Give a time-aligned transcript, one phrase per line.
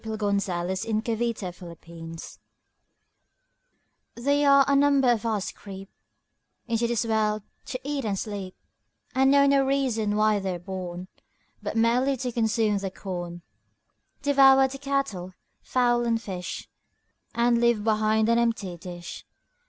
[0.03, 2.39] Isaac Watts Horace Paraphrased
[4.15, 5.91] THERE are a number of us creep
[6.65, 8.55] Into this world to eat and sleep,
[9.13, 11.07] And know no reason why they're born
[11.61, 13.43] But merely to consume the corn,
[14.23, 16.67] Devour the cattle, fowl and fish,
[17.35, 19.23] And leave behind an empty dish.